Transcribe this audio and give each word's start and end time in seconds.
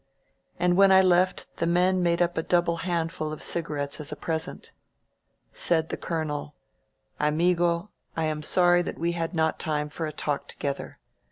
And 0.59 0.75
when 0.77 0.91
I 0.91 1.03
left 1.03 1.57
the 1.57 1.67
men 1.67 2.01
made 2.01 2.23
up 2.23 2.35
a 2.35 2.41
double 2.41 2.77
handful 2.77 3.31
of 3.31 3.39
cigarettes 3.39 3.99
as 3.99 4.11
a 4.11 4.15
present. 4.15 4.71
Said 5.51 5.89
the 5.89 5.95
Colonel: 5.95 6.55
Anugo, 7.19 7.89
I 8.17 8.25
am 8.25 8.41
sorry 8.41 8.81
that 8.81 8.97
we 8.97 9.11
had 9.11 9.35
not 9.35 9.59
time 9.59 9.89
for 9.89 10.07
a 10.07 10.11
talk 10.11 10.47
together. 10.47 10.97